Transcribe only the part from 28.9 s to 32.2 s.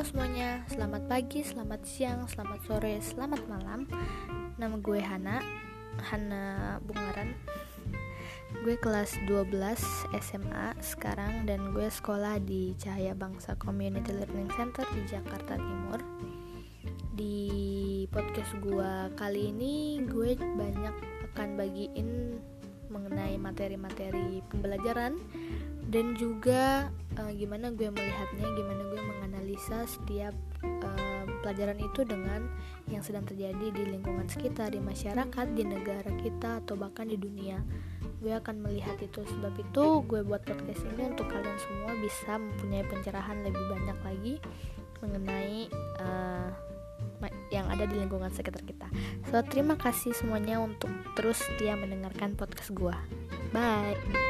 gue menganalisa setiap uh, pelajaran itu